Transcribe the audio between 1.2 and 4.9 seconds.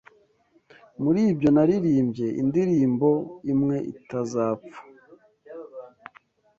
byo naririmbye indirimbo imwe itazapfa